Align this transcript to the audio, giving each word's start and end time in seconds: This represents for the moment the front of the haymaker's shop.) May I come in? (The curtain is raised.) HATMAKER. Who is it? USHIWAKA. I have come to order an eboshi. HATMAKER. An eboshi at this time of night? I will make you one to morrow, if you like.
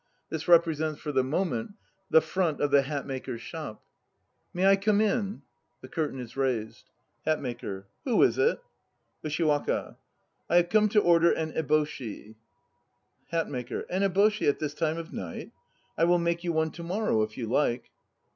This 0.31 0.47
represents 0.47 0.99
for 0.99 1.11
the 1.11 1.23
moment 1.23 1.73
the 2.09 2.21
front 2.21 2.59
of 2.59 2.71
the 2.71 2.81
haymaker's 2.81 3.43
shop.) 3.43 3.83
May 4.51 4.65
I 4.65 4.75
come 4.75 4.99
in? 4.99 5.43
(The 5.81 5.89
curtain 5.89 6.19
is 6.19 6.35
raised.) 6.35 6.89
HATMAKER. 7.27 7.85
Who 8.05 8.23
is 8.23 8.39
it? 8.39 8.59
USHIWAKA. 9.23 9.97
I 10.49 10.55
have 10.55 10.69
come 10.69 10.89
to 10.89 10.99
order 11.01 11.31
an 11.31 11.51
eboshi. 11.53 12.33
HATMAKER. 13.31 13.81
An 13.91 14.01
eboshi 14.01 14.49
at 14.49 14.57
this 14.57 14.73
time 14.73 14.97
of 14.97 15.13
night? 15.13 15.51
I 15.95 16.05
will 16.05 16.17
make 16.17 16.43
you 16.43 16.51
one 16.51 16.71
to 16.71 16.81
morrow, 16.83 17.21
if 17.21 17.37
you 17.37 17.45
like. 17.45 17.91